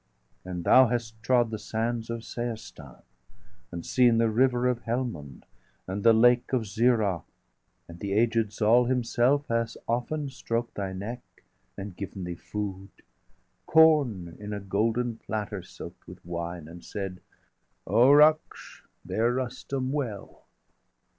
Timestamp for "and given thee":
11.77-12.33